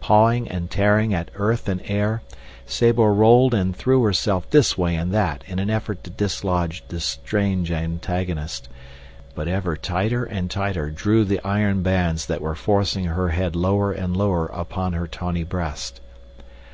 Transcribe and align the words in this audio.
Pawing 0.00 0.48
and 0.48 0.70
tearing 0.70 1.12
at 1.12 1.30
earth 1.34 1.68
and 1.68 1.82
air, 1.84 2.22
Sabor 2.64 3.12
rolled 3.12 3.52
and 3.52 3.76
threw 3.76 4.02
herself 4.02 4.48
this 4.48 4.78
way 4.78 4.96
and 4.96 5.12
that 5.12 5.44
in 5.46 5.58
an 5.58 5.68
effort 5.68 6.02
to 6.04 6.10
dislodge 6.10 6.82
this 6.88 7.04
strange 7.04 7.70
antagonist; 7.70 8.70
but 9.34 9.46
ever 9.46 9.76
tighter 9.76 10.24
and 10.24 10.50
tighter 10.50 10.90
drew 10.90 11.22
the 11.22 11.40
iron 11.44 11.82
bands 11.82 12.24
that 12.24 12.40
were 12.40 12.54
forcing 12.54 13.04
her 13.04 13.28
head 13.28 13.54
lower 13.54 13.92
and 13.92 14.16
lower 14.16 14.46
upon 14.46 14.94
her 14.94 15.06
tawny 15.06 15.44
breast. 15.44 16.00